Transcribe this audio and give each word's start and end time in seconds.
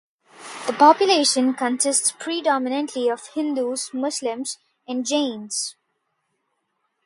The 0.65 0.73
population 0.73 1.53
consists 1.53 2.11
predominantly 2.17 3.07
of 3.07 3.27
Hindus, 3.35 3.91
Muslims 3.93 4.57
and 4.87 5.05
Jains. 5.05 5.75